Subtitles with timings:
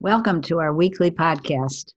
[0.00, 1.94] Welcome to our weekly podcast.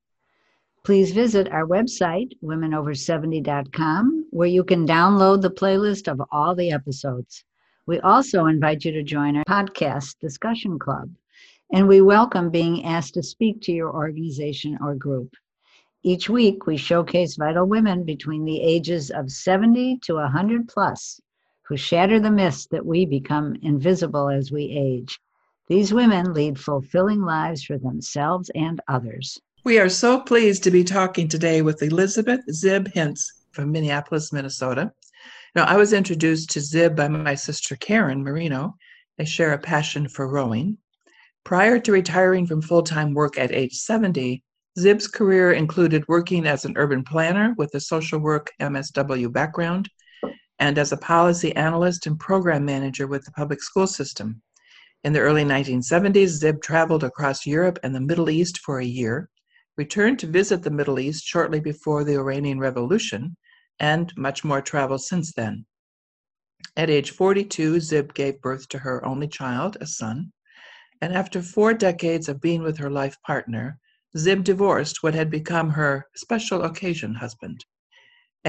[0.85, 7.43] Please visit our website, womenover70.com, where you can download the playlist of all the episodes.
[7.88, 11.09] We also invite you to join our podcast discussion club,
[11.73, 15.33] and we welcome being asked to speak to your organization or group.
[16.02, 21.19] Each week, we showcase vital women between the ages of 70 to 100 plus
[21.63, 25.19] who shatter the myths that we become invisible as we age.
[25.69, 29.39] These women lead fulfilling lives for themselves and others.
[29.63, 33.21] We are so pleased to be talking today with Elizabeth Zib Hintz
[33.52, 34.91] from Minneapolis, Minnesota.
[35.55, 38.77] Now, I was introduced to Zib by my sister Karen Marino.
[39.19, 40.79] They share a passion for rowing.
[41.44, 44.44] Prior to retiring from full time work at age 70,
[44.79, 49.88] Zib's career included working as an urban planner with a social work MSW background
[50.57, 54.41] and as a policy analyst and program manager with the public school system.
[55.02, 59.30] In the early 1970s, Zib traveled across Europe and the Middle East for a year,
[59.78, 63.38] returned to visit the Middle East shortly before the Iranian Revolution,
[63.80, 65.66] and much more travel since then.
[66.75, 70.33] At age 42, Zib gave birth to her only child, a son,
[71.02, 73.80] and after four decades of being with her life partner,
[74.17, 77.63] Zib divorced what had become her special occasion husband.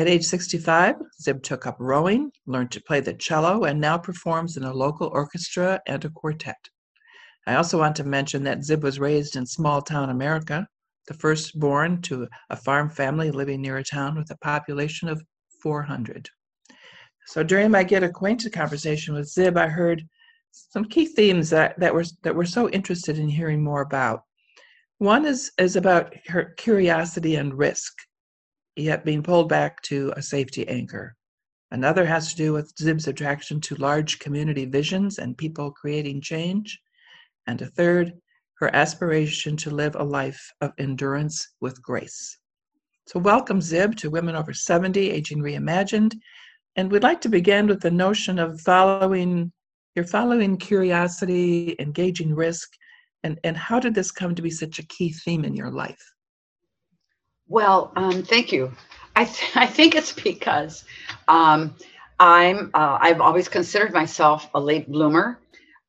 [0.01, 4.57] At age 65, Zib took up rowing, learned to play the cello, and now performs
[4.57, 6.57] in a local orchestra and a quartet.
[7.47, 10.67] I also want to mention that Zib was raised in small town America,
[11.07, 15.23] the firstborn to a farm family living near a town with a population of
[15.62, 16.30] 400.
[17.27, 20.03] So during my get acquainted conversation with Zib, I heard
[20.51, 24.23] some key themes that, that were that we're so interested in hearing more about.
[24.97, 27.92] One is, is about her curiosity and risk
[28.77, 31.17] yet being pulled back to a safety anchor.
[31.70, 36.80] Another has to do with Zib's attraction to large community visions and people creating change.
[37.47, 38.13] And a third,
[38.59, 42.39] her aspiration to live a life of endurance with grace.
[43.07, 46.14] So, welcome, Zib, to Women Over 70, Aging Reimagined.
[46.77, 49.53] And we'd like to begin with the notion of following,
[49.95, 52.69] you're following curiosity, engaging risk,
[53.23, 56.01] and, and how did this come to be such a key theme in your life?
[57.50, 58.72] Well, um, thank you.
[59.16, 60.84] I, th- I think it's because
[61.28, 61.77] um,
[62.20, 65.40] I'm uh, I've always considered myself a late bloomer.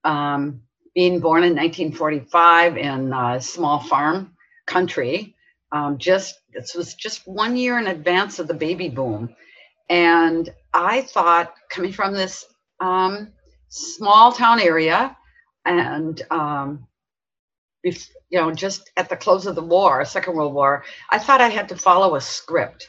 [0.06, 0.64] Um,
[0.96, 4.36] being born in 1945 in a small farm
[4.68, 5.36] country,
[5.72, 9.36] um, just this was just one year in advance of the baby boom,
[9.90, 12.46] and I thought coming from this
[12.82, 13.34] um,
[13.70, 15.18] small town area
[15.66, 16.88] and um,
[17.84, 17.94] you
[18.32, 21.70] know, just at the close of the war, Second World War, I thought I had
[21.70, 22.88] to follow a script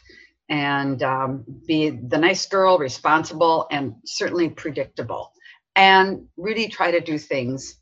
[0.48, 5.32] and um, be the nice girl, responsible, and certainly predictable,
[5.74, 7.76] and really try to do things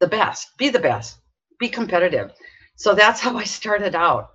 [0.00, 1.18] the best, be the best,
[1.58, 2.32] be competitive.
[2.76, 4.30] So that's how I started out.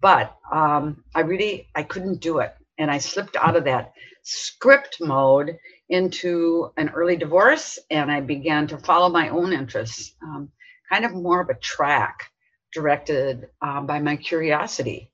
[0.00, 3.92] But um, I really I couldn't do it, and I slipped out of that
[4.22, 5.56] script mode
[5.88, 10.14] into an early divorce, and I began to follow my own interests.
[10.22, 10.50] Um,
[10.90, 12.30] kind of more of a track
[12.72, 15.10] directed um, by my curiosity.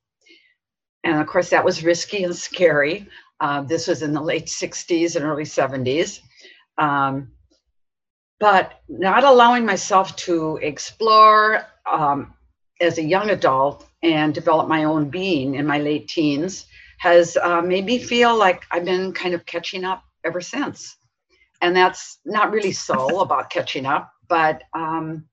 [1.05, 3.09] And of course, that was risky and scary.
[3.41, 6.21] Uh, this was in the late 60s and early 70s.
[6.79, 7.33] Um,
[8.39, 12.33] but not allowing myself to explore um,
[12.81, 16.67] as a young adult and develop my own being in my late teens
[16.99, 20.97] has uh, made me feel like I've been kind of catching up ever since.
[21.61, 25.25] And that's not really so about catching up, but um,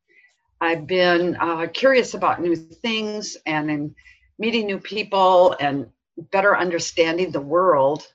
[0.60, 3.96] I've been uh, curious about new things and in
[4.40, 5.88] meeting new people and
[6.32, 8.08] better understanding the world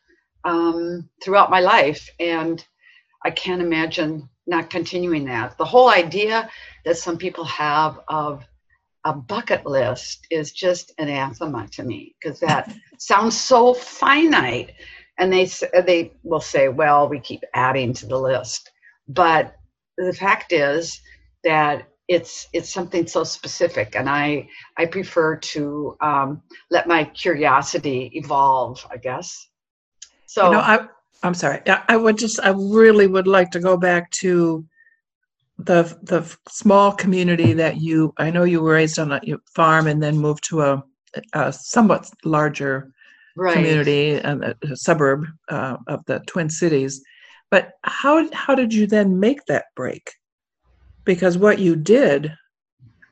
[0.44, 2.08] um, throughout my life.
[2.18, 2.64] And
[3.24, 5.56] I can't imagine not continuing that.
[5.56, 6.50] The whole idea
[6.84, 8.44] that some people have of
[9.04, 14.72] a bucket list is just anathema to me because that sounds so finite.
[15.18, 15.44] And they
[15.86, 18.70] they will say, "Well, we keep adding to the list,"
[19.06, 19.54] but
[19.98, 21.00] the fact is
[21.44, 28.10] that it's it's something so specific and i i prefer to um, let my curiosity
[28.14, 29.48] evolve i guess
[30.26, 30.86] so you know, I,
[31.22, 34.64] i'm sorry I, would just i really would like to go back to
[35.58, 39.20] the the small community that you I know you were raised on a
[39.54, 40.84] farm and then moved to a,
[41.34, 42.92] a somewhat larger
[43.36, 43.54] right.
[43.54, 47.02] community and a, a suburb uh, of the Twin Cities.
[47.50, 50.12] But how how did you then make that break?
[51.04, 52.32] Because what you did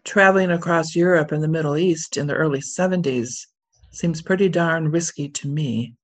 [0.04, 3.46] traveling across Europe and the Middle East in the early 70s
[3.90, 5.94] seems pretty darn risky to me.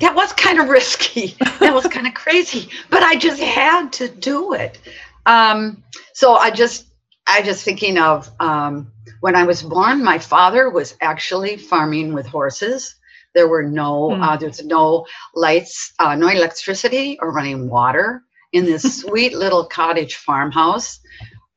[0.00, 1.36] That was kind of risky.
[1.60, 4.78] that was kind of crazy, but I just had to do it.
[5.26, 6.86] Um, so I just,
[7.26, 12.26] I just thinking of um, when I was born, my father was actually farming with
[12.26, 12.94] horses.
[13.34, 14.22] There were no, mm.
[14.24, 18.22] uh, there's no lights, uh, no electricity or running water
[18.56, 21.00] in this sweet little cottage farmhouse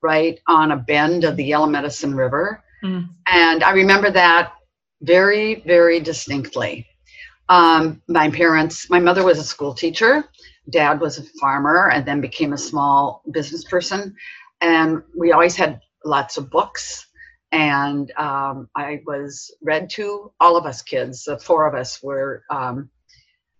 [0.01, 2.63] right on a bend of the Yellow Medicine River.
[2.83, 3.09] Mm.
[3.27, 4.53] And I remember that
[5.01, 6.85] very, very distinctly.
[7.47, 10.25] Um, my parents, my mother was a school teacher,
[10.69, 14.15] dad was a farmer, and then became a small business person.
[14.61, 17.07] And we always had lots of books.
[17.51, 21.23] And um, I was read to all of us kids.
[21.23, 22.89] The four of us were um,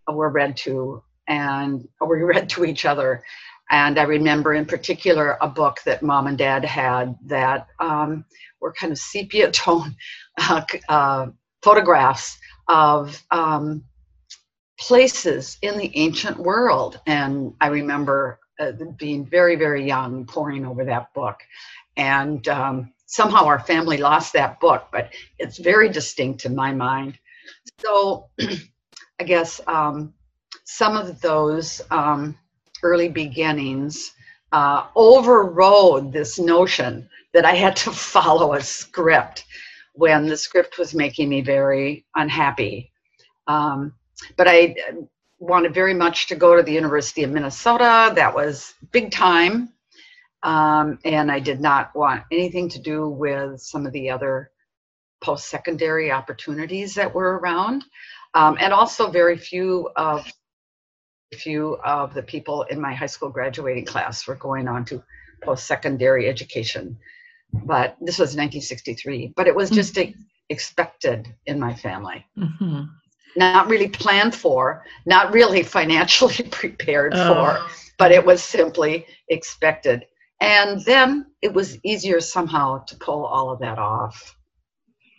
[0.07, 3.23] were read to, and we read to each other.
[3.71, 8.25] And I remember in particular a book that mom and dad had that um,
[8.59, 9.95] were kind of sepia tone
[10.37, 11.27] uh, uh,
[11.61, 12.37] photographs
[12.67, 13.83] of um,
[14.79, 16.99] places in the ancient world.
[17.05, 21.39] And I remember uh, being very, very young, poring over that book.
[21.95, 27.19] And um, somehow our family lost that book, but it's very distinct in my mind.
[27.79, 28.29] So
[29.19, 30.13] I guess um,
[30.71, 32.37] some of those um,
[32.83, 34.13] early beginnings
[34.51, 39.45] uh, overrode this notion that I had to follow a script
[39.93, 42.91] when the script was making me very unhappy.
[43.47, 43.93] Um,
[44.37, 44.75] but I
[45.39, 48.13] wanted very much to go to the University of Minnesota.
[48.13, 49.73] That was big time.
[50.43, 54.51] Um, and I did not want anything to do with some of the other
[55.19, 57.85] post secondary opportunities that were around.
[58.35, 60.31] Um, and also, very few of
[61.35, 65.03] few of the people in my high school graduating class were going on to
[65.43, 66.97] post-secondary education
[67.65, 70.19] but this was 1963 but it was just mm-hmm.
[70.49, 72.81] expected in my family mm-hmm.
[73.35, 77.33] not really planned for not really financially prepared oh.
[77.33, 77.65] for
[77.97, 80.05] but it was simply expected
[80.41, 84.35] and then it was easier somehow to pull all of that off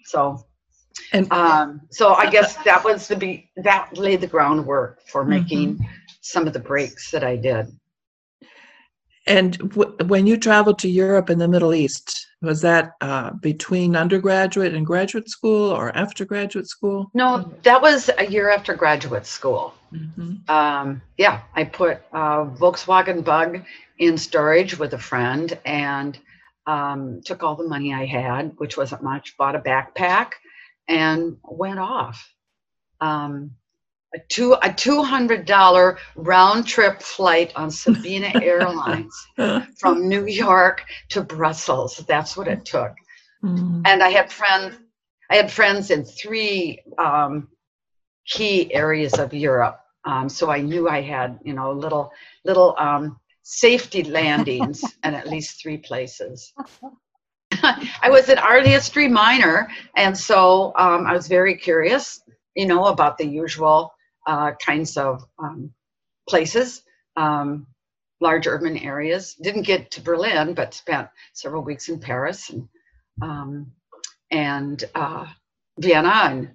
[0.05, 0.45] so
[1.13, 5.31] and um, so I guess that was the be that laid the groundwork for mm-hmm.
[5.31, 5.85] making mm-hmm.
[6.21, 7.69] Some of the breaks that I did.
[9.27, 13.95] And w- when you traveled to Europe and the Middle East, was that uh, between
[13.95, 17.11] undergraduate and graduate school or after graduate school?
[17.15, 19.75] No, that was a year after graduate school.
[19.93, 20.51] Mm-hmm.
[20.51, 23.63] Um, yeah, I put a Volkswagen Bug
[23.99, 26.19] in storage with a friend and
[26.67, 30.33] um, took all the money I had, which wasn't much, bought a backpack
[30.89, 32.33] and went off.
[33.01, 33.53] Um,
[34.15, 39.15] a two a two hundred dollar round trip flight on Sabena Airlines
[39.79, 42.05] from New York to Brussels.
[42.09, 42.93] That's what it took.
[43.43, 43.83] Mm.
[43.87, 44.77] And I had friends.
[45.31, 47.49] I had friends in three um,
[48.27, 52.11] key areas of Europe, um, so I knew I had you know little
[52.45, 56.53] little um, safety landings and at least three places.
[57.63, 62.23] I was an art history minor, and so um, I was very curious,
[62.57, 63.93] you know, about the usual
[64.31, 65.73] uh, kinds of um,
[66.29, 66.83] places,
[67.17, 67.67] um,
[68.21, 69.35] large urban areas.
[69.35, 72.69] Didn't get to Berlin, but spent several weeks in Paris and
[73.21, 73.73] um,
[74.31, 75.27] and uh,
[75.79, 76.51] Vienna, and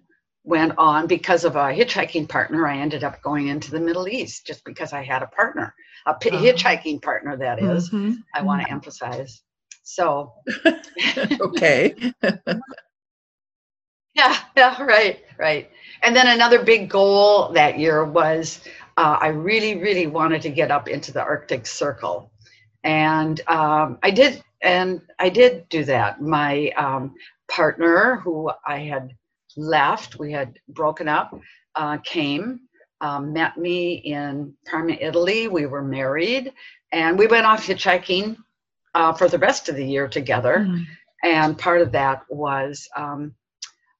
[0.45, 2.65] went on because of a hitchhiking partner.
[2.65, 5.75] I ended up going into the Middle East just because I had a partner,
[6.07, 6.29] a uh-huh.
[6.29, 7.35] hitchhiking partner.
[7.35, 8.13] That is, mm-hmm.
[8.33, 9.41] I want to emphasize.
[9.83, 10.33] So,
[11.41, 12.13] okay.
[14.15, 15.69] yeah, yeah, right, right.
[16.01, 18.61] And then another big goal that year was
[18.97, 22.31] uh, I really, really wanted to get up into the Arctic Circle,
[22.83, 26.21] and um, I did, and I did do that.
[26.21, 27.15] My um,
[27.51, 29.13] partner, who I had
[29.57, 31.37] left, we had broken up,
[31.75, 32.61] uh, came.
[33.01, 35.49] Um, met me in Parma, Italy.
[35.49, 36.53] We were married,
[36.93, 38.37] and we went off hitchhiking
[38.95, 40.59] uh, for the rest of the year together.
[40.59, 40.83] Mm-hmm.
[41.23, 43.35] And part of that was um,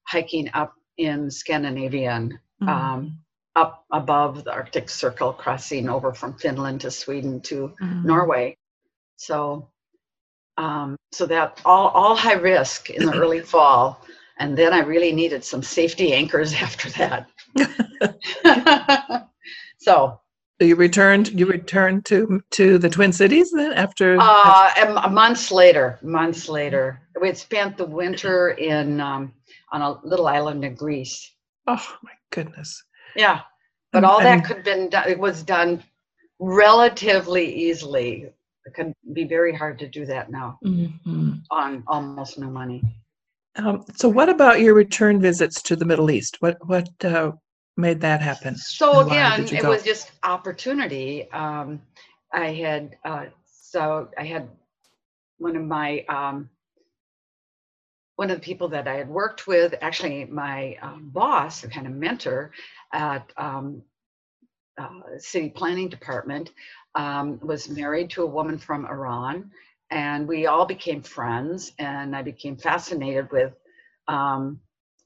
[0.06, 2.68] hiking up in Scandinavian, mm-hmm.
[2.68, 3.18] um,
[3.54, 8.06] up above the Arctic Circle, crossing over from Finland to Sweden to mm-hmm.
[8.06, 8.56] Norway.
[9.16, 9.70] So,
[10.58, 14.00] um, so that all all high risk in the early fall,
[14.38, 17.28] and then I really needed some safety anchors after that.
[19.78, 20.20] so,
[20.60, 21.28] you returned.
[21.38, 24.16] You returned to to the Twin Cities then after.
[24.20, 29.32] Uh, and m- months later, months later, we had spent the winter in um,
[29.72, 31.32] on a little island in Greece.
[31.66, 32.84] oh my goodness.
[33.16, 33.40] Yeah,
[33.92, 35.08] but Um, all that could have been done.
[35.08, 35.82] It was done
[36.38, 38.30] relatively easily.
[38.66, 41.42] It can be very hard to do that now Mhm.
[41.50, 42.82] on almost no money.
[43.56, 46.36] Um, so, what about your return visits to the Middle East?
[46.40, 47.32] What what uh,
[47.76, 48.54] made that happen?
[48.56, 51.30] So again, it was just opportunity.
[51.32, 51.80] Um,
[52.32, 54.48] I had uh, so I had
[55.38, 56.50] one of my um,
[58.16, 61.86] one of the people that I had worked with, actually my um, boss, a kind
[61.86, 62.50] of mentor
[62.92, 63.82] at um,
[64.78, 66.52] uh, city planning department,
[66.94, 69.50] um, was married to a woman from Iran,
[69.90, 71.72] and we all became friends.
[71.78, 73.52] And I became fascinated with
[74.08, 74.60] um,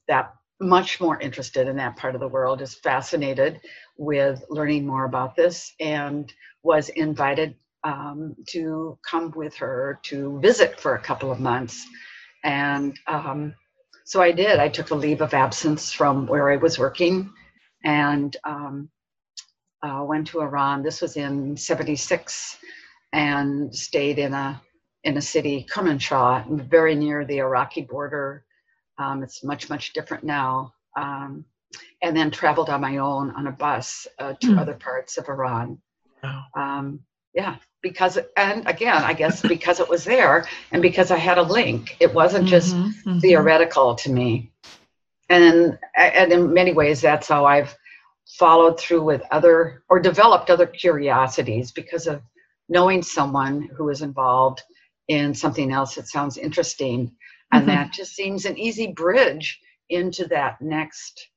[0.07, 0.33] that.
[0.63, 2.61] Much more interested in that part of the world.
[2.61, 3.59] is fascinated
[3.97, 10.79] with learning more about this, and was invited um, to come with her to visit
[10.79, 11.83] for a couple of months.
[12.43, 13.53] And um,
[14.05, 14.59] so I did.
[14.59, 17.31] I took a leave of absence from where I was working
[17.83, 18.89] and um,
[19.83, 20.83] uh, went to Iran.
[20.83, 22.57] This was in 76
[23.13, 24.61] and stayed in a
[25.03, 28.45] in a city, Kermanshah, very near the Iraqi border.
[28.99, 30.73] Um, it's much, much different now.
[30.95, 31.43] Um,
[32.03, 34.59] and then traveled on my own on a bus uh, to Hmm.
[34.59, 35.81] other parts of Iran.
[36.21, 36.43] Wow.
[36.55, 36.99] Um,
[37.33, 41.43] yeah, because, and again, I guess because it was there and because I had a
[41.43, 43.21] link, it wasn't just Mhm, mhm.
[43.21, 44.51] theoretical to me.
[45.29, 47.75] And, and in many ways, that's how I've
[48.37, 52.21] followed through with other or developed other curiosities because of
[52.69, 54.61] knowing someone who is involved
[55.07, 57.11] in something else that sounds interesting.
[57.51, 57.67] And Mhm.
[57.67, 59.59] that just seems an easy bridge
[59.89, 61.30] into that next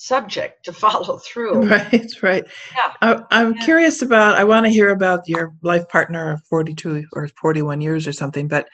[0.00, 1.68] subject to follow through.
[1.68, 2.44] Right, right.
[2.74, 2.92] Yeah.
[3.02, 3.64] I, I'm Yeah.
[3.64, 4.36] curious about.
[4.36, 8.48] I want to hear about your life partner of 42 or 41 years or something.
[8.48, 8.68] But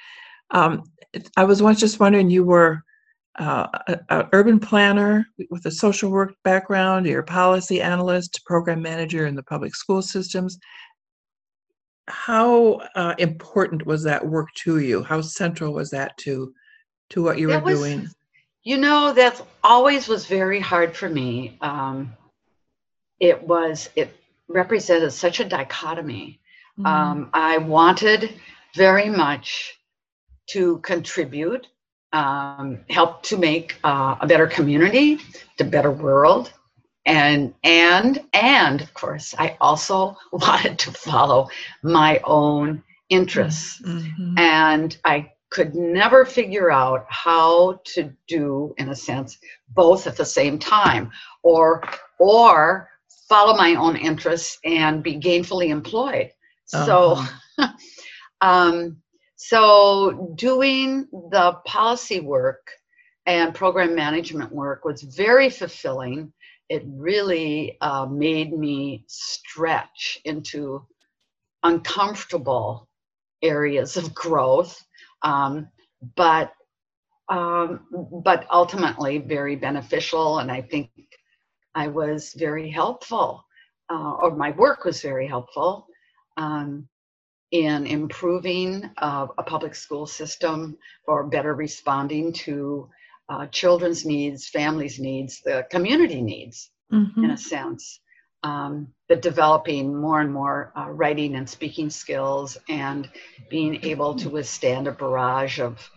[0.51, 0.83] um,
[1.37, 2.29] I was once just wondering.
[2.31, 2.83] You were
[3.39, 3.67] uh,
[4.11, 7.07] an urban planner with a social work background.
[7.07, 10.59] You're a policy analyst, program manager in the public school systems.
[12.09, 15.03] How uh, important was that work to you?
[15.03, 16.53] How central was that to
[17.11, 18.09] to what you That were was- doing?
[18.65, 21.59] You know, that always was very hard for me.
[21.61, 22.15] Um,
[23.21, 24.17] it was, it
[24.49, 26.41] represented such a dichotomy.
[26.79, 26.87] Mm-hmm.
[26.87, 28.35] Um, I wanted
[28.75, 29.79] very much
[30.51, 31.67] to contribute,
[32.13, 35.19] um, help to make uh, a better community,
[35.61, 36.53] a better world,
[37.07, 41.49] and and and of course, I also wanted to follow
[41.83, 44.39] my own interests Mhm.
[44.39, 50.25] and I could never figure out how to do, in a sense, both at the
[50.25, 51.11] same time,
[51.43, 51.83] or
[52.19, 52.89] or
[53.29, 56.31] follow my own interests and be gainfully employed.
[56.67, 57.69] So, Uh-huh.
[58.41, 58.97] um,
[59.37, 62.65] so doing the policy work
[63.27, 66.33] and program management work was very fulfilling.
[66.69, 70.87] It really uh, made me stretch into
[71.63, 72.89] uncomfortable
[73.43, 74.83] areas of growth,
[75.25, 75.69] um,
[76.17, 76.53] but
[77.29, 77.81] um,
[78.23, 80.39] but ultimately very beneficial.
[80.41, 80.91] And I think
[81.75, 83.45] I was very helpful,
[83.91, 85.87] uh, or my work was very helpful
[86.37, 86.87] um,
[87.51, 90.77] in improving uh, a public school system
[91.07, 92.89] or better responding to
[93.31, 97.25] uh, children's needs, families' needs, the community needs Mhm.
[97.25, 98.01] in a sense,
[98.43, 103.09] um, but developing more and more uh, writing and speaking skills and
[103.51, 105.91] being able to withstand a barrage of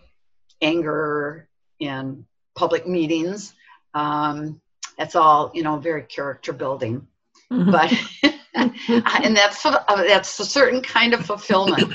[0.60, 1.48] anger
[1.80, 3.54] in public meetings.
[3.94, 4.60] Um,
[4.98, 7.06] that's all, you know, very character building.
[7.50, 7.72] Mhm.
[7.72, 8.32] But
[9.24, 11.94] and that's uh, that's a certain kind of fulfillment.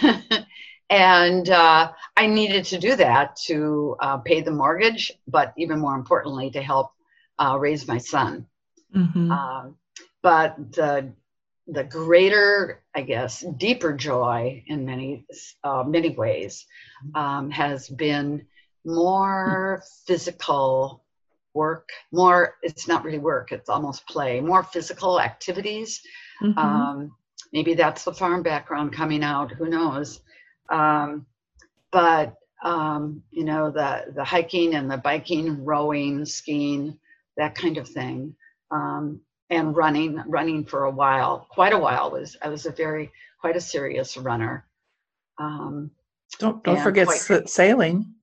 [0.90, 5.96] and uh, I needed to do that to uh, pay the mortgage, but even more
[5.96, 6.92] importantly, to help
[7.38, 8.46] uh, raise my son.
[8.94, 9.30] Mhm.
[9.30, 9.76] Um,
[10.22, 11.12] but the
[11.68, 15.24] the greater, I guess, deeper joy in many
[15.64, 16.66] uh, many ways
[17.14, 18.44] um, has been
[18.84, 21.04] more physical
[21.54, 21.88] work.
[22.10, 24.40] More, it's not really work; it's almost play.
[24.40, 26.00] More physical activities.
[26.42, 26.58] Mhm.
[26.58, 27.16] Um,
[27.52, 29.52] maybe that's the farm background coming out.
[29.52, 30.20] Who knows?
[30.68, 31.26] Um,
[31.92, 36.98] but um, you know, the the hiking and the biking, rowing, skiing,
[37.36, 38.34] that kind of thing,
[38.70, 39.20] um,
[39.52, 40.22] and running.
[40.26, 42.10] Running for a while, quite a while.
[42.10, 44.64] Was I was a very quite a serious runner.
[45.38, 45.90] Um,
[46.38, 48.14] Don't don't forget quite- sa- sailing.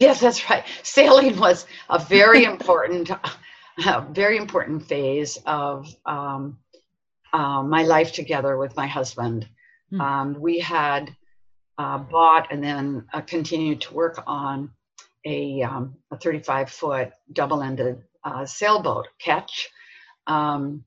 [0.00, 0.64] Yes, that's right.
[0.82, 3.10] Sailing was a very important,
[3.86, 6.58] a very important phase of um,
[7.32, 9.48] uh, my life together with my husband.
[9.90, 10.00] Hmm.
[10.00, 11.14] Um, we had
[11.78, 14.70] uh, bought and then uh, continued to work on
[15.24, 19.68] a, um, a 35 foot double ended uh, sailboat ketch.
[20.26, 20.84] Um,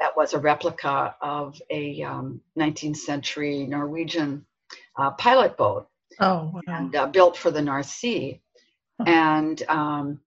[0.00, 4.44] that was a replica of a um, 19th century Norwegian
[4.98, 5.88] uh, pilot boat
[6.20, 6.60] Oh, wow.
[6.66, 8.40] and uh, built for the North Sea.
[9.06, 10.20] And um,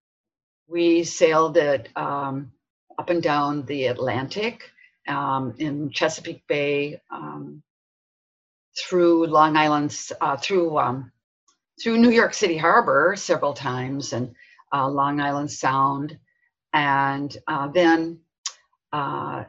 [0.68, 2.52] we sailed it um,
[3.00, 4.70] up and down the Atlantic
[5.08, 7.64] um, in Chesapeake Bay, um,
[8.78, 11.12] through Long Island, uh, through um,
[11.82, 14.36] through New York City Harbor several times, and
[14.74, 16.18] uh, Long Island Sound,
[16.74, 18.20] and uh, then
[18.94, 19.44] uh,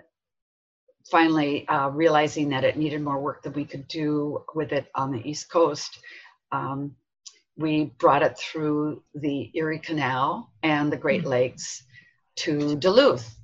[1.11, 5.11] finally uh, realizing that it needed more work that we could do with it on
[5.11, 5.99] the East Coast.
[6.53, 6.95] Um,
[7.57, 11.83] we brought it through the Erie Canal and the Great Lakes
[12.37, 13.37] to Duluth,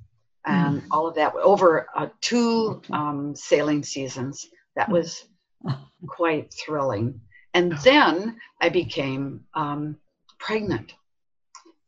[0.45, 4.47] and all of that over uh, two um, sailing seasons.
[4.75, 5.25] That was
[6.07, 7.21] quite thrilling.
[7.53, 9.97] And then I became um,
[10.39, 10.93] pregnant.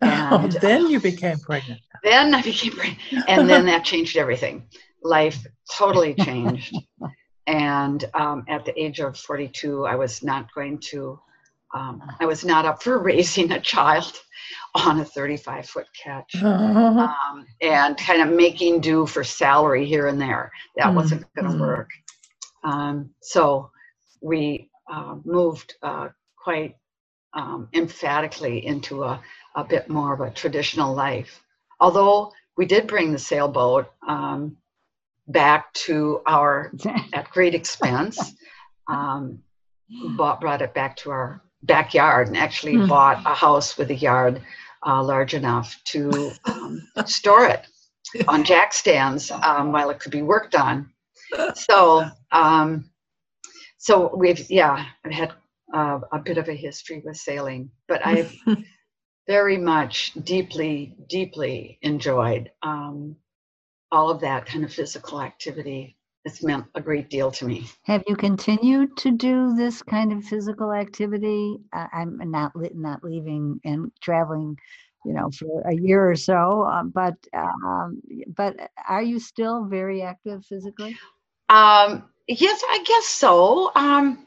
[0.01, 1.82] Oh, then you became pregnant.
[2.03, 4.68] Then I became pregnant, and then that changed everything.
[5.03, 6.75] Life totally changed.
[7.50, 11.20] And um, at the age of 42, I was not going to,
[11.74, 14.13] um, I was not up for raising a child
[14.75, 20.22] on a 35 foot ketch um, and kind of making do for salary here and
[20.22, 20.51] there.
[20.75, 21.89] That wasn't going to work.
[22.63, 23.72] Um, so
[24.22, 26.75] we uh, moved uh, quite
[27.34, 29.22] um, emphatically into a,
[29.56, 31.42] a bit more of a traditional life.
[31.80, 34.58] Although we did bring the sailboat um,
[35.28, 36.72] back to our,
[37.14, 38.34] at great expense,
[38.88, 39.40] um,
[40.18, 42.88] bought, brought it back to our backyard and actually Hmm.
[42.88, 44.42] bought a house with a yard
[44.86, 47.66] uh, large enough to um, store it
[48.28, 50.90] on jack stands um, while it could be worked on.
[51.54, 52.90] So, um,
[53.78, 55.34] so we've yeah, I've had
[55.74, 58.36] uh, a bit of a history with sailing, but I've
[59.28, 63.15] very much deeply, deeply enjoyed um,
[63.91, 65.98] all of that kind of physical activity.
[66.26, 67.65] It's meant a great deal to me.
[67.84, 71.58] Have you continued to do this kind of physical activity?
[71.74, 74.58] I- I'm not not leaving and traveling,
[75.06, 76.63] you know, for a year or so.
[76.63, 78.02] Uh, but um,
[78.36, 80.98] but are you still very active physically?
[81.48, 83.72] Um, yes, I guess so.
[83.76, 84.26] Um,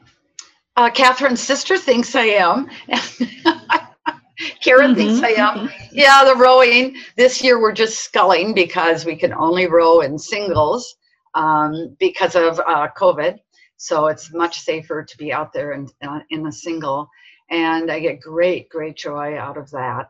[0.76, 2.70] uh, Catherine's sister thinks I am.
[4.62, 5.70] Karen thinks I am.
[5.92, 6.96] Yeah, the rowing.
[7.16, 10.96] This year we're just sculling because we can only row in singles
[11.34, 13.38] um, because of uh, COVID.
[13.76, 17.08] So it's much safer to be out there in, uh, in a single.
[17.50, 20.08] And I get great, great joy out of that.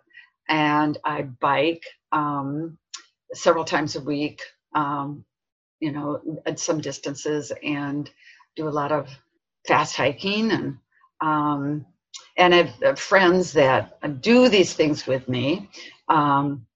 [0.49, 2.79] And I bike um,
[3.33, 4.43] several times a week,
[4.75, 5.25] um,
[5.81, 8.11] you know, at some distances and
[8.55, 9.09] do a lot of
[9.67, 10.77] fast hiking and
[11.21, 11.85] um,
[12.37, 15.69] and I've have friends that do these things with me.
[16.09, 16.67] Um,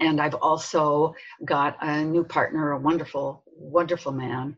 [0.00, 4.56] and I've also got a new partner, a wonderful, wonderful man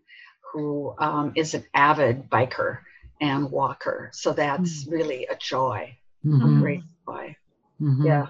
[0.52, 2.78] who um, is an avid biker
[3.20, 4.10] and walker.
[4.12, 5.96] So that's really a joy,
[6.40, 7.34] a Mhm, great joy.
[7.80, 8.02] mhm.
[8.02, 8.26] Yeah.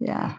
[0.00, 0.36] Yeah.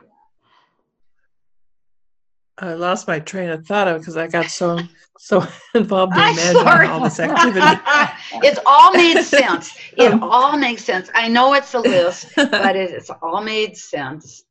[2.60, 4.80] I lost my train of thought because I got so
[5.20, 7.66] so involved in I'm imagining all this activity.
[8.48, 9.78] it's all made sense.
[9.96, 10.24] It Um.
[10.24, 11.10] all makes sense.
[11.14, 14.44] I know it's a list, but it, it's all made sense.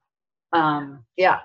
[0.52, 1.40] Um, yeah.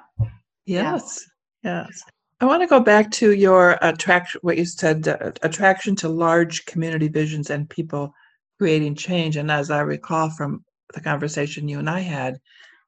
[0.66, 1.26] Yes,
[1.64, 2.04] yes.
[2.40, 6.66] I want to go back to your attraction, what you said, uh, attraction to large
[6.66, 8.14] community visions and people
[8.60, 9.38] creating change.
[9.38, 12.40] And as I recall from the conversation you and I had,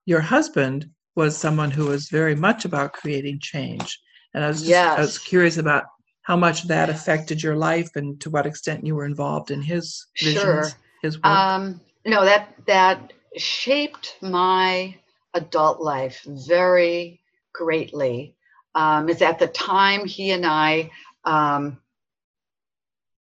[0.06, 4.00] your husband was someone who was very much about creating change.
[4.34, 5.86] And I was just, I was curious about
[6.24, 10.08] how much that affected your life and to what extent you were involved in his
[10.18, 10.70] visions, Sure.
[11.02, 11.26] his work.
[11.26, 14.96] Um, no, that that shaped my
[15.34, 17.22] adult life very
[17.54, 18.36] greatly.
[18.76, 20.92] Um, it's at the time he and I
[21.26, 21.80] um,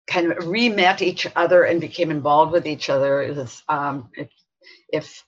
[0.07, 3.21] kind of re-met each other and became involved with each other.
[3.21, 4.29] It was, um, if,
[4.89, 5.23] if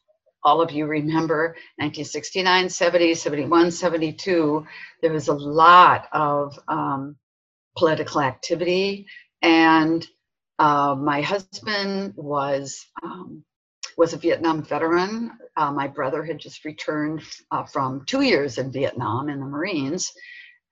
[0.48, 4.66] all of you remember 1969, 70, 71, 72,
[5.02, 7.18] there was a lot of um,
[7.78, 9.06] political activity
[9.42, 10.08] and
[10.58, 13.44] uh, my husband was um,
[13.98, 15.32] was a Vietnam veteran.
[15.58, 20.14] Uh, my brother had just returned uh, from two years in Vietnam in the Marines,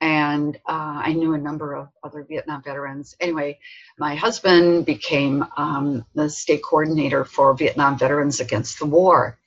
[0.05, 3.15] and uh, I knew a number of other Vietnam veterans.
[3.19, 3.57] Anyway,
[3.97, 9.39] my husband became um, the state coordinator for Vietnam Veterans Against the War,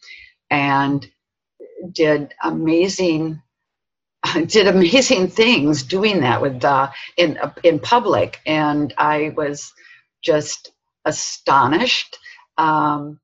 [0.50, 1.08] and
[1.92, 3.40] did amazing
[4.48, 9.72] did amazing things doing that with uh, in in public, and I was
[10.24, 10.72] just
[11.04, 12.18] astonished.
[12.56, 13.20] Um,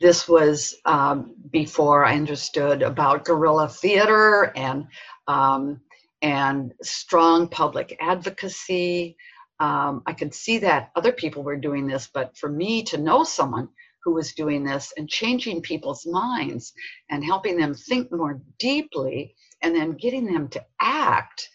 [0.00, 4.88] this was um, before I understood about guerrilla theater and
[5.28, 5.80] um,
[6.22, 9.16] and strong public advocacy.
[9.60, 13.24] Um, I could see that other people were doing this, but for me to know
[13.24, 13.68] someone
[14.04, 16.72] who was doing this and changing people's minds
[17.10, 21.48] and helping them think more deeply and then getting them to act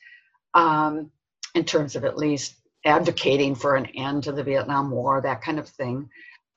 [0.54, 1.12] um,
[1.56, 5.60] in terms of at least advocating for an end to the Vietnam War, that kind
[5.60, 6.10] of thing.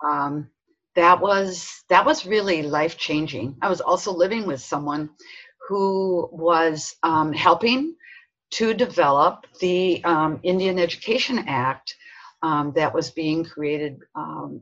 [0.05, 0.49] Um,
[0.97, 3.57] that was that was really life changing.
[3.63, 5.11] I was also living with someone
[5.69, 7.95] who was um, helping
[8.53, 11.97] to develop the um, Indian Education Act
[12.43, 14.61] um, that was being created um,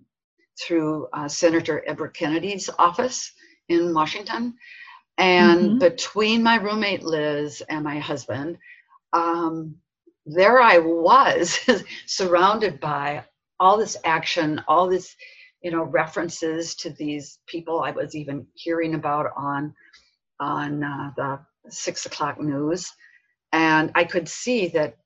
[0.61, 3.33] through uh, Senator Edward Kennedy's office
[3.69, 4.55] in Washington.
[5.19, 5.79] And mm-hmm.
[5.79, 8.59] between my roommate Liz and my husband,
[9.13, 9.77] um,
[10.25, 11.59] there I was
[12.07, 13.25] surrounded by
[13.59, 15.15] all this action, all this,
[15.63, 19.75] you know, references to these people I was even hearing about on
[20.43, 21.39] on uh, the
[21.71, 22.93] six o'clock news,
[23.53, 24.97] and I could see that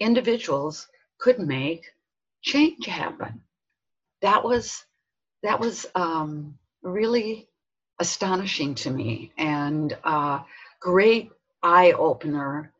[0.00, 1.84] individuals could make
[2.42, 3.42] change happen.
[4.22, 4.84] That was
[5.42, 7.48] that was um, really
[7.98, 10.40] astonishing to me and uh,
[10.80, 11.30] great
[11.62, 12.72] eye opener.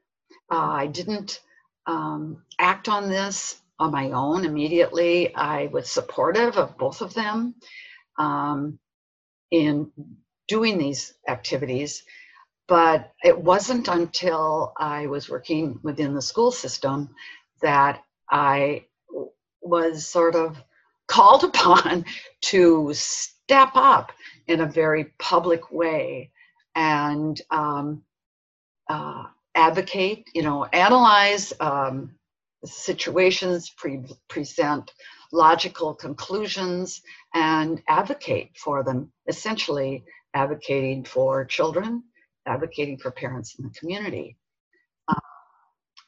[0.51, 1.41] Uh, I didn't
[1.87, 5.35] um, act on this on my own immediately.
[5.35, 7.55] I was supportive of both of them
[8.19, 8.79] um,
[9.51, 9.91] in
[10.49, 12.05] doing these activities,
[12.69, 17.15] but it wasn't until I was working within the school system
[17.63, 18.85] that I
[19.61, 20.63] was sort of
[21.09, 22.05] called upon
[22.43, 24.11] to step up
[24.49, 26.33] in a very public way
[26.75, 28.03] and um,
[28.89, 32.17] uh, advocate, you know, analyze um,
[32.65, 34.93] situations, pre- present
[35.33, 37.03] logical conclusions,
[37.35, 40.05] and advocate for them, essentially
[40.37, 42.03] advocating for children,
[42.47, 44.37] advocating for parents in the community.
[45.09, 45.21] Um,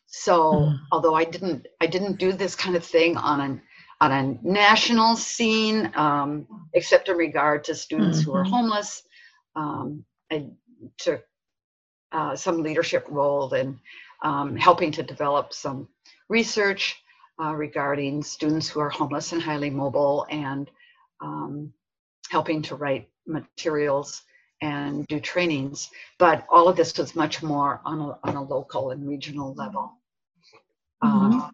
[0.06, 0.78] so, mm.
[0.92, 3.62] although I didn't, I didn't do this kind of thing on an
[4.00, 8.30] on a national scene, um, except in regard to students mm-hmm.
[8.30, 8.52] who are mm-hmm.
[8.52, 9.02] homeless.
[9.56, 10.46] Um, I
[10.98, 11.24] took
[12.12, 13.80] uh, some leadership role in
[14.22, 15.88] um, helping to develop some
[16.28, 16.96] research
[17.42, 20.70] uh, regarding students who are homeless and highly mobile and
[21.20, 21.72] um,
[22.30, 24.22] helping to write materials
[24.60, 25.90] and do trainings.
[26.18, 29.92] But all of this was much more on a, on a local and regional level.
[31.02, 31.40] Mm-hmm.
[31.40, 31.50] Uh,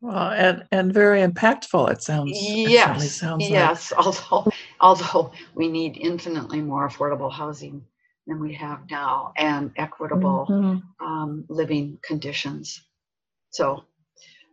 [0.00, 1.90] well, and and very impactful.
[1.90, 2.32] It sounds.
[2.34, 3.02] Yes.
[3.02, 3.90] It sounds yes.
[3.90, 4.06] Like.
[4.06, 7.82] Although although we need infinitely more affordable housing
[8.26, 11.06] than we have now, and equitable mm-hmm.
[11.06, 12.82] um, living conditions.
[13.50, 13.84] So,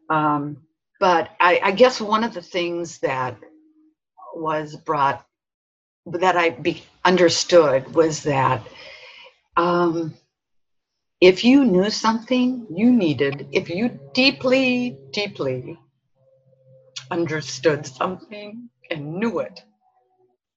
[0.10, 0.58] um,
[1.00, 3.38] but I, I guess one of the things that
[4.36, 5.26] was brought
[6.05, 8.67] that I be, understood was that
[9.57, 10.13] um,
[11.19, 15.77] if you knew something you needed, if you deeply, deeply
[17.11, 19.63] understood something and knew it,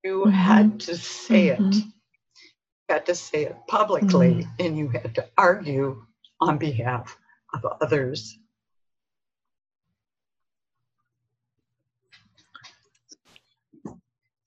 [0.02, 0.30] you mm-hmm.
[0.30, 1.68] had to say mm-hmm.
[1.68, 1.74] it.
[1.74, 4.50] You had to say it publicly mm-hmm.
[4.66, 6.02] and you had to argue
[6.40, 7.16] on behalf
[7.52, 8.38] of others.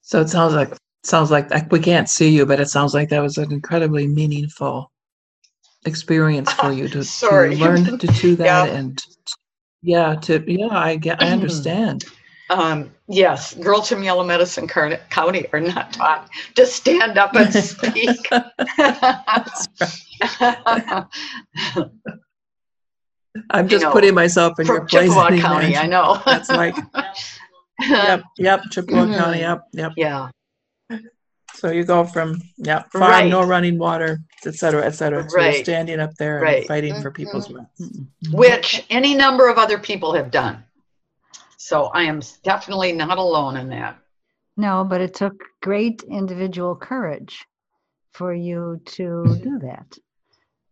[0.01, 0.69] So it sounds like
[1.07, 4.91] sounds like we can't see you, but it sounds like that was an incredibly meaningful
[5.85, 8.75] experience for you to, to learn to do that yeah.
[8.75, 9.03] and
[9.81, 11.33] yeah to yeah i get i mm-hmm.
[11.33, 12.05] understand.
[12.49, 18.17] Um, yes girls from yellow medicine county are not taught to stand up and speak.
[23.51, 26.21] I'm just you know, putting myself in your place Chippewa county i know.
[26.25, 26.75] That's like
[27.81, 29.19] yep yep chippewa mm-hmm.
[29.19, 29.91] county yep yep.
[29.97, 30.29] Yeah
[31.57, 33.27] so you go from yeah, farm, right.
[33.27, 35.63] no running water, et cetera, et cetera, to right.
[35.63, 36.57] standing up there right.
[36.59, 37.01] and fighting mm-hmm.
[37.01, 37.81] for people's rights.
[37.81, 38.37] Mm-hmm.
[38.37, 40.63] Which any number of other people have done.
[41.57, 43.97] So I am definitely not alone in that.
[44.55, 47.43] No, but it took great individual courage
[48.11, 49.97] for you to do that.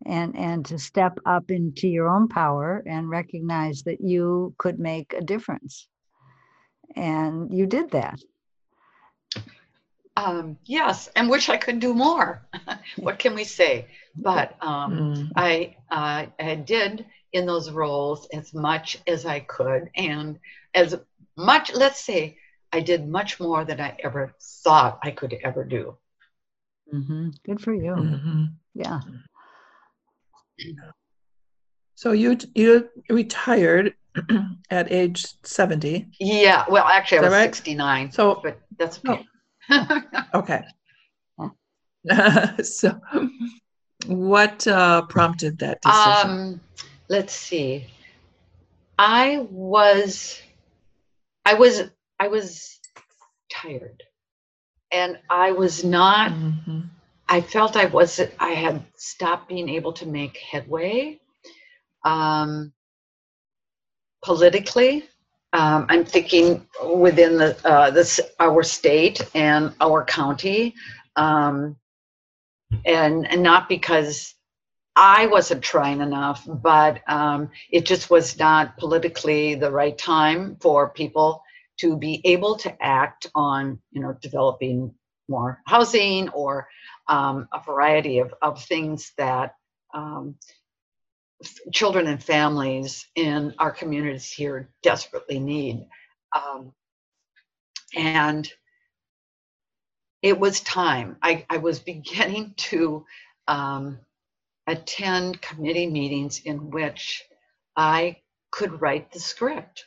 [0.06, 5.16] And and to step up into your own power and recognize that you could make
[5.18, 5.88] a difference.
[6.96, 8.20] And you did that
[10.16, 12.48] um, yes, and wish I could do more.
[12.98, 13.88] what can we say?
[14.16, 15.32] But um, mm.
[15.36, 20.40] I, uh, I did in those roles as much as I could, and
[20.74, 20.96] as
[21.36, 21.74] much.
[21.74, 22.38] Let's say
[22.72, 25.98] I did much more than I ever thought I could ever do.
[26.94, 27.30] Mm-hmm.
[27.46, 27.92] Good for you.
[27.92, 28.44] Mm-hmm.
[28.74, 29.00] Yeah.
[31.98, 33.96] So you you retired
[34.70, 36.08] at age 70.
[36.20, 37.56] Yeah, well, actually, I was right?
[37.56, 39.20] 69, So but that's Oh.
[40.34, 40.64] Okay.
[42.64, 43.00] so
[44.08, 46.30] what uh, prompted that decision?
[46.30, 46.62] Um,
[47.10, 47.88] let's see.
[48.98, 50.42] I was,
[51.46, 51.84] I was,
[52.20, 52.80] I was
[53.52, 54.04] tired,
[54.92, 56.32] and I was not.
[56.32, 56.90] Mhm.
[57.28, 58.22] I felt I was.
[58.40, 61.20] I had stopped being able to make headway.
[62.04, 62.72] Um,
[64.24, 65.04] politically,
[65.56, 70.76] um, I'm thinking within the uh, this our state and our county,
[71.16, 71.78] um,
[72.86, 74.36] and and not because
[74.98, 80.90] I wasn't trying enough, but um, it just was not politically the right time for
[80.90, 81.42] people
[81.80, 84.94] to be able to act on, you know, developing
[85.30, 86.68] more housing or
[87.08, 89.56] um, a variety of, of things that
[89.94, 90.36] um,
[91.74, 95.88] children and families in our communities here desperately need.
[96.36, 96.74] Um,
[97.96, 98.50] and
[100.24, 101.18] it was time.
[101.24, 103.06] I, I was beginning to
[103.48, 104.00] um,
[104.68, 107.24] attend committee meetings in which
[107.78, 108.18] I
[108.52, 109.86] could write the script.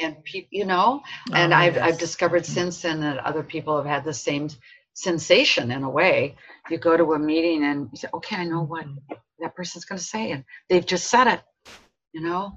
[0.00, 1.02] And people, you know,
[1.34, 2.46] and Oh, I've, I've discovered Mhm.
[2.46, 4.48] since then that other people have had the same
[4.98, 6.36] sensation in a way.
[6.70, 8.98] You go to a meeting and you say, okay, I know what Mhm.
[9.40, 11.42] that person's going to say, and they've just said it,
[12.12, 12.52] you know.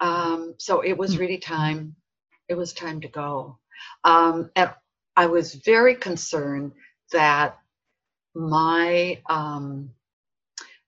[0.00, 1.96] Um, so it was really time.
[2.48, 3.58] It was time to go,
[4.04, 4.70] um, and
[5.16, 6.72] I was very concerned
[7.12, 7.58] that
[8.34, 9.90] my um,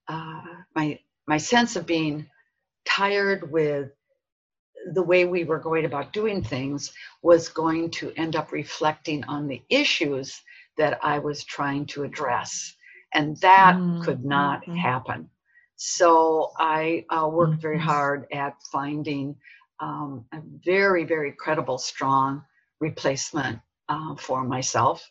[0.08, 0.42] uh,
[0.74, 2.30] my my sense of being
[2.86, 3.90] tired with
[4.92, 9.48] the way we were going about doing things was going to end up reflecting on
[9.48, 10.42] the issues
[10.78, 12.74] that I was trying to address.
[13.14, 14.76] And that Mm, could not mhm.
[14.76, 15.30] happen.
[15.76, 17.82] So I uh, worked very Mhm.
[17.82, 19.36] hard at finding
[19.80, 22.44] um, a very, very credible, strong
[22.80, 25.10] replacement uh, for myself.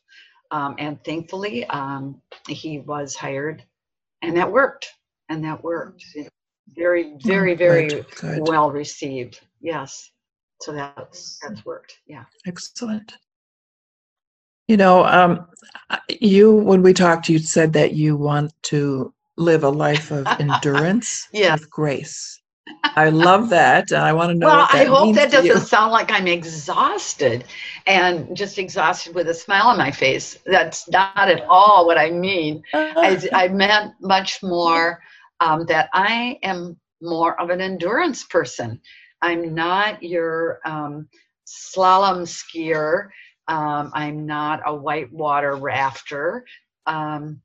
[0.51, 3.63] Um, and thankfully, um, he was hired,
[4.21, 4.87] and that worked.
[5.29, 6.03] And that worked.
[6.75, 8.41] Very, very, Oh, very good, good.
[8.41, 9.41] well received.
[9.61, 10.11] Yes.
[10.61, 11.99] So that's that's worked.
[12.07, 12.25] Yeah.
[12.47, 13.13] Excellent.
[14.67, 15.45] You know, um,
[16.09, 21.27] you when we talked, you said that you want to live a life of endurance
[21.31, 21.53] Yeah.
[21.53, 22.41] with grace.
[22.97, 26.11] I love that, and I want to know well, I hope that doesn't sound like
[26.11, 27.43] I'm exhausted
[27.85, 30.37] and just exhausted with a smile on my face.
[30.45, 32.63] That's not at all what I mean.
[32.73, 35.01] I, I meant much more
[35.41, 38.81] um, that I am more of an endurance person.
[39.21, 41.07] I'm not your um,
[41.45, 43.09] slalom skier.
[43.47, 46.45] Um, I'm not a whitewater rafter.
[46.85, 47.41] Um,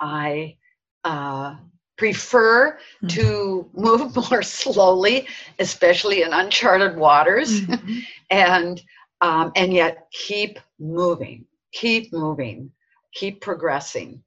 [0.00, 0.56] I
[1.04, 1.56] uh,
[1.96, 3.08] prefer Mhm.
[3.10, 5.26] to move more slowly,
[5.58, 8.02] especially in uncharted waters, Mhm.
[8.30, 8.80] and
[9.20, 12.70] um, and yet keep moving, keep moving,
[13.14, 14.22] keep progressing.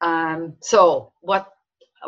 [0.00, 1.52] Um, so what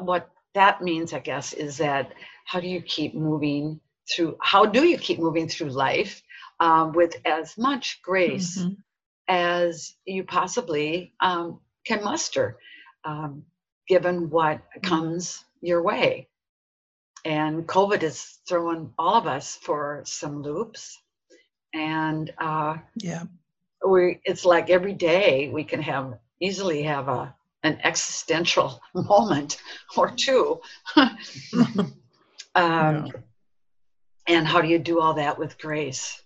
[0.00, 2.12] what that means, I guess, is that
[2.46, 4.37] how do you keep moving through?
[4.42, 6.22] How do you keep moving through life
[6.61, 8.77] um, with as much grace Mhm.
[9.29, 12.59] as you possibly um, can muster,
[13.05, 13.44] um,
[13.87, 16.29] given what comes your way.
[17.25, 21.01] And COVID is throwing all of us for some loops.
[21.75, 23.25] And uh, Yeah.
[23.87, 29.59] we, it's like every day we can have easily have a an existential moment
[29.97, 30.61] or two.
[30.97, 31.92] um,
[32.55, 33.09] Yeah.
[34.29, 36.23] And how do you do all that with grace?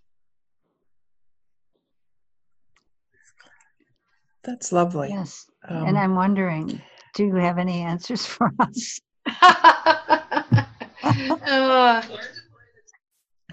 [4.45, 5.11] That's lovely.
[5.11, 5.47] Yes.
[5.69, 6.81] Um, and I'm wondering,
[7.15, 9.01] do you have any answers for us?
[11.03, 12.03] Uh,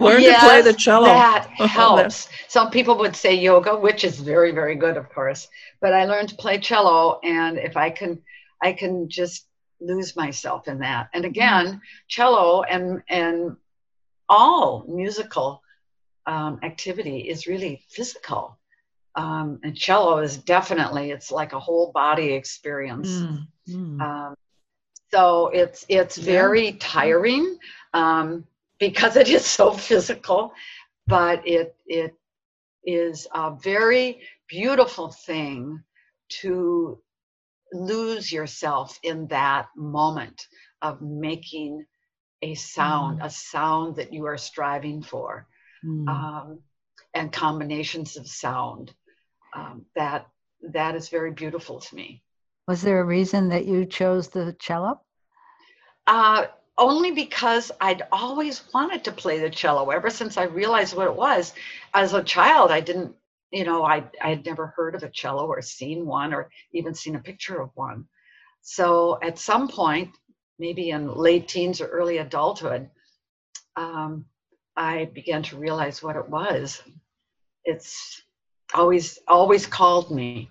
[0.00, 1.06] learn to play the cello.
[1.06, 2.28] That helps.
[2.48, 5.48] Some people would say yoga, which is very, very good, of course.
[5.80, 8.22] But I learned to play cello, and if I can,
[8.62, 9.46] I can just
[9.80, 11.08] lose myself in that.
[11.14, 13.56] And again, cello and and
[14.28, 15.62] all musical
[16.26, 18.59] um, activity is really physical.
[19.16, 23.08] Um, and cello is definitely it's like a whole body experience.
[23.08, 24.00] Mm, mm.
[24.00, 24.34] Um,
[25.12, 26.24] so it's it's Yeah.
[26.24, 27.58] very tiring
[27.94, 28.46] um,
[28.78, 30.52] because it is so physical,
[31.06, 32.14] but it it
[32.84, 35.82] is a very beautiful thing
[36.40, 37.02] to
[37.72, 40.46] lose yourself in that moment
[40.82, 41.84] of making
[42.42, 45.46] a sound, a sound that you are striving for,
[45.82, 46.08] Hmm.
[46.08, 46.60] um,
[47.14, 48.94] and combinations of sound.
[49.54, 50.28] Um, that
[50.72, 52.22] that is very beautiful to me.
[52.68, 55.00] Was there a reason that you chose the cello?
[56.10, 61.06] uh, only because I'd always wanted to play the cello ever since I realized what
[61.06, 61.52] it was.
[61.94, 63.14] As a child, I didn't,
[63.52, 66.94] you know, I I had never heard of a cello or seen one or even
[66.94, 68.06] seen a picture of one.
[68.62, 70.10] So at some point,
[70.58, 72.90] maybe in late teens or early adulthood,
[73.76, 74.24] um,
[74.76, 76.82] I began to realize what it was.
[77.64, 78.22] It's
[78.74, 80.50] always always called me.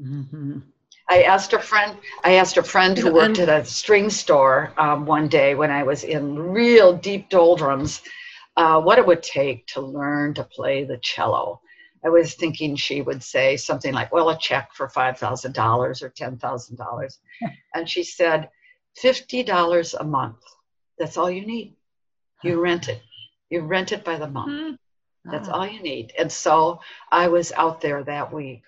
[0.00, 0.62] Mhm.
[1.08, 1.98] I asked a friend.
[2.24, 5.82] I asked a friend who worked at a string store um, one day when I
[5.82, 8.02] was in real deep doldrums,
[8.56, 11.60] uh, what it would take to learn to play the cello.
[12.04, 16.02] I was thinking she would say something like, "Well, a check for five thousand dollars
[16.02, 17.18] or ten thousand dollars,"
[17.74, 18.48] and she said,
[18.96, 20.42] 50 dollars a month.
[20.98, 21.76] That's all you need.
[22.42, 23.02] You rent it.
[23.50, 24.78] You rent it by the month.
[25.24, 25.52] That's Ah.
[25.52, 26.80] all you need." And so
[27.10, 28.62] I was out there that week.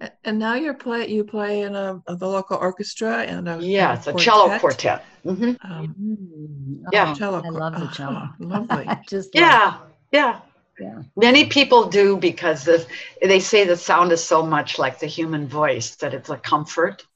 [0.00, 3.58] A- And now you're play you play in a, a the local orchestra and a
[3.60, 5.04] Yeah, and it's a cello quartet.
[5.24, 5.72] Mm-hmm.
[5.72, 6.84] Um, Mm.
[6.92, 7.10] Yeah.
[7.10, 8.28] Oh, cello I love the uh, cello.
[8.38, 8.86] lovely.
[8.86, 9.78] I just love Yeah,
[10.12, 10.40] yeah.
[10.78, 11.02] Yeah.
[11.16, 12.84] Many people do because the,
[13.22, 17.06] they say the sound is so much like the human voice that it's a comfort.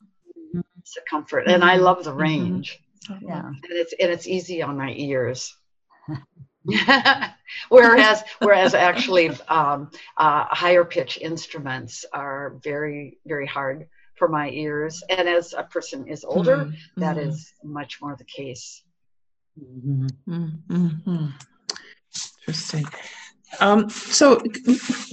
[0.54, 0.62] Mhm.
[0.78, 1.82] It's a comfort, and I Mhm.
[1.82, 2.16] love the Mhm.
[3.10, 3.42] Range, Yeah.
[3.46, 5.54] and it's and it's easy on my ears.
[7.70, 15.02] whereas whereas actually um, uh, higher pitch instruments are very very hard for my ears,
[15.08, 18.82] and as a person is older, Mhm, that mhm, is much more the case.
[19.58, 20.10] Mhm.
[20.26, 21.32] mhm, mhm.
[22.40, 22.84] Interesting.
[23.60, 24.42] Um, so,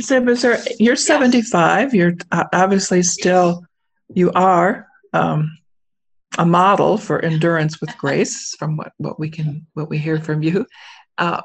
[0.01, 1.93] Zib, is there, you're 75.
[1.93, 3.63] You're uh, obviously still,
[4.13, 5.57] you are um,
[6.37, 10.43] a model for endurance with grace, from what, what we can what we hear from
[10.43, 10.65] you.
[11.17, 11.41] Uh,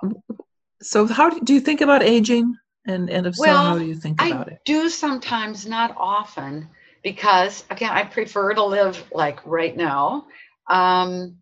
[0.82, 2.56] so, how do, do you think about aging?
[2.86, 4.52] And and if so, how do you think about it?
[4.52, 4.60] I it?
[4.64, 6.68] do sometimes, not often,
[7.02, 10.26] because again, I prefer to live like right now.
[10.68, 11.36] Um,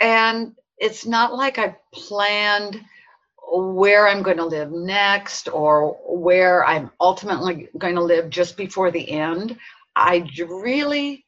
[0.00, 2.80] and it's not like I planned
[3.52, 8.90] where I'm going to live next or where I'm ultimately going to live just before
[8.90, 9.56] the end.
[9.94, 11.25] i really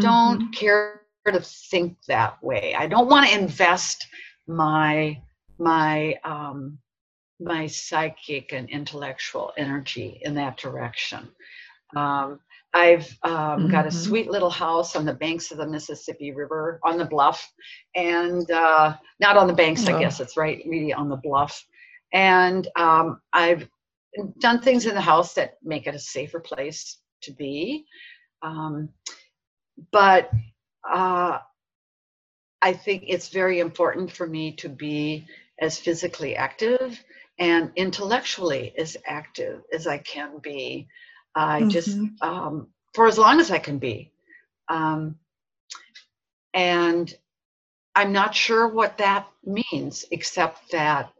[0.00, 0.52] don't Mhm.
[0.54, 2.74] care to think that way.
[2.74, 4.06] I don't want to invest
[4.46, 5.20] my
[5.58, 6.78] my um,
[7.40, 11.28] my psychic and intellectual energy in that direction.
[11.96, 12.40] Um,
[12.74, 13.92] I've um, got a Mhm.
[13.92, 17.52] sweet little house on the banks of the Mississippi River on the bluff,
[17.94, 21.64] and uh, not on the banks, I guess it's right, really on the bluff.
[22.12, 23.68] And um, I've
[24.38, 27.84] done things in the house that make it a safer place to be.
[28.42, 28.88] Um,
[29.92, 30.30] but
[30.88, 31.38] uh,
[32.62, 35.26] I think it's very important for me to be
[35.60, 37.02] as physically active
[37.38, 40.88] and intellectually as active as I can be.
[41.34, 42.22] I just, Mhm.
[42.22, 44.12] um, for as long as I can be.
[44.68, 45.18] Um,
[46.54, 47.12] and
[47.94, 51.12] I'm not sure what that means, except that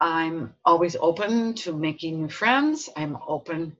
[0.00, 2.88] I'm always open to making new friends.
[2.96, 3.76] I'm open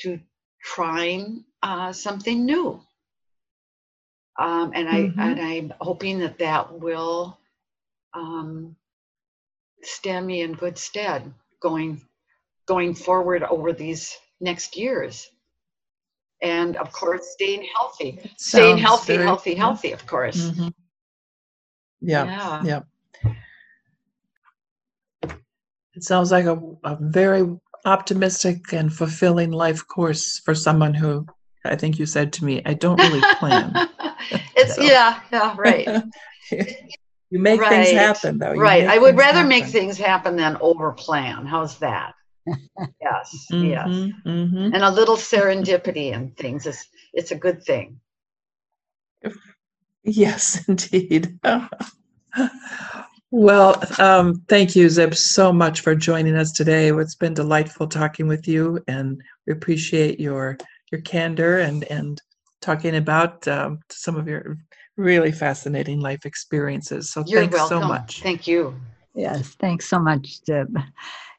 [0.00, 0.20] to
[0.62, 2.80] trying uh, something new.
[4.38, 5.18] Um, and I Mhm.
[5.18, 7.38] and I'm hoping that that will
[8.14, 8.76] um,
[9.82, 12.00] stand me in good stead going
[12.66, 15.30] going forward over these next years.
[16.40, 19.56] And of course, staying healthy, staying Sounds healthy, very- healthy, yeah.
[19.56, 19.92] healthy.
[19.92, 20.50] Of course.
[20.50, 20.74] Mhm.
[22.00, 22.24] Yeah.
[22.24, 22.62] Yeah.
[22.64, 22.82] Yeah.
[25.94, 27.44] It sounds like a, a very
[27.84, 31.26] optimistic and fulfilling life course for someone who
[31.64, 33.72] I think you said to me, I don't really plan.
[34.56, 34.82] it's So.
[34.82, 35.88] yeah, yeah, right.
[37.30, 38.52] you make things happen though.
[38.52, 38.84] You right.
[38.86, 41.46] I would things rather make things happen than over plan.
[41.46, 42.14] How's that?
[43.00, 43.88] yes, yes.
[43.88, 44.74] Mhm, mhm.
[44.74, 48.00] And a little serendipity in things is it's a good thing.
[50.04, 51.38] Yes, indeed.
[53.30, 56.90] well, um, thank you, Zib, so much for joining us today.
[56.90, 60.58] It's been delightful talking with you, and we appreciate your
[60.90, 62.20] your candor and and
[62.62, 64.56] talking about um, some of your
[64.96, 67.10] really fascinating life experiences.
[67.10, 67.82] So You're thanks welcome.
[67.82, 68.22] so much.
[68.22, 68.74] Thank you.
[69.14, 70.74] Yes, thanks so much, Deb.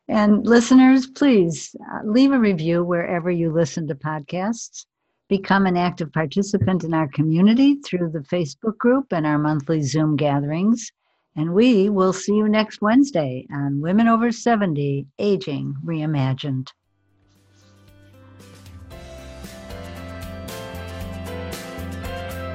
[0.07, 4.86] And listeners, please uh, leave a review wherever you listen to podcasts.
[5.30, 10.15] Become an active participant in our community through the Facebook group and our monthly Zoom
[10.15, 10.91] gatherings.
[11.36, 16.67] And we will see you next Wednesday on Women Over 70 Aging Reimagined.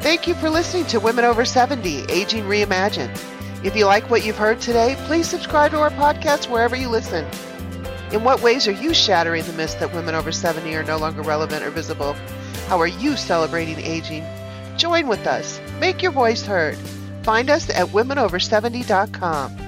[0.09, 3.15] Thank you for listening to Women Over 70 Aging Reimagined.
[3.63, 7.27] If you like what you've heard today, please subscribe to our podcast wherever you listen.
[8.11, 11.21] In what ways are you shattering the myth that women over 70 are no longer
[11.21, 12.15] relevant or visible?
[12.69, 14.25] How are you celebrating aging?
[14.79, 15.61] Join with us.
[15.79, 16.79] Make your voice heard.
[17.23, 19.68] Find us at womenover70.com.